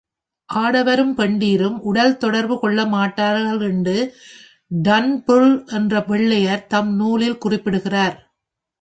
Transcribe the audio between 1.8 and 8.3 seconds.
உடல் தொடர்பு கொள்ளமாட்டார்கள் என்று டர்ன்புல் என்ற வெள்ளையர் தம் நூலில் குறிப்பிடுகிறார்.